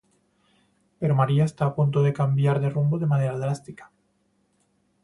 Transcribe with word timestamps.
Pero 0.99 1.13
María 1.19 1.43
está 1.45 1.65
a 1.67 1.75
punto 1.75 2.01
de 2.01 2.11
cambiar 2.11 2.59
de 2.59 2.71
rumbo 2.71 2.97
de 2.97 3.05
manera 3.05 3.37
drástica. 3.37 3.91